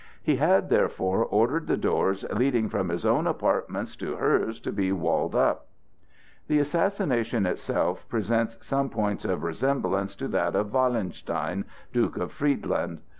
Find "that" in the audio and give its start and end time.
10.29-10.55